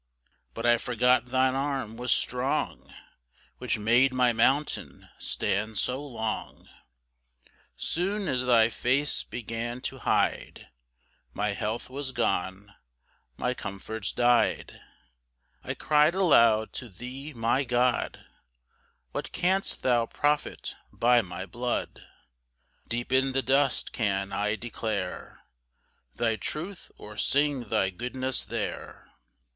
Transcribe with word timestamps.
2 0.55 0.55
But 0.55 0.65
I 0.65 0.79
forgot 0.79 1.27
thine 1.27 1.53
arm 1.53 1.95
was 1.95 2.11
strong, 2.11 2.91
Which 3.59 3.77
made 3.77 4.11
my 4.11 4.33
mountain 4.33 5.07
stand 5.19 5.77
so 5.77 6.03
long; 6.03 6.67
Soon 7.75 8.27
as 8.27 8.45
thy 8.45 8.71
face 8.71 9.21
began 9.21 9.79
to 9.81 9.99
hide, 9.99 10.65
My 11.35 11.49
health 11.49 11.87
was 11.87 12.11
gone, 12.13 12.73
my 13.37 13.53
comforts 13.53 14.11
dy'd. 14.11 14.81
3 15.61 15.71
I 15.71 15.73
cry'd 15.75 16.15
aloud 16.15 16.73
to 16.73 16.89
thee, 16.89 17.31
my 17.33 17.63
God, 17.63 18.25
"What 19.11 19.31
canst 19.31 19.83
thou 19.83 20.07
profit 20.07 20.73
by 20.91 21.21
my 21.21 21.45
blood? 21.45 22.03
"Deep 22.87 23.11
in 23.11 23.33
the 23.33 23.43
dust 23.43 23.93
can 23.93 24.33
I 24.33 24.55
declare 24.55 25.43
"Thy 26.15 26.37
truth, 26.37 26.91
or 26.97 27.17
sing 27.17 27.65
thy 27.69 27.91
goodness 27.91 28.43
there? 28.43 29.11